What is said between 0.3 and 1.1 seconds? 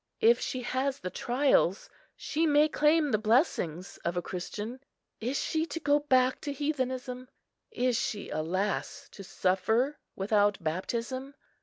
she has